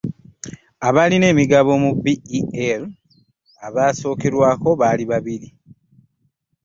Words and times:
Abalina 0.87 1.25
emigabo 1.33 1.71
mu 1.83 1.91
BEL 2.03 2.81
abasookerwako 3.67 4.69
bali 4.81 5.03
babiri. 5.11 5.47